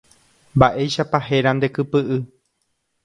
Mba'éichapa 0.55 1.19
héra 1.27 1.51
nde 1.55 1.67
kypy'y. 1.75 2.19